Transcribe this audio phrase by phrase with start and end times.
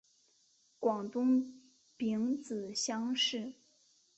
[0.79, 1.61] 广东
[1.95, 3.53] 丙子乡试。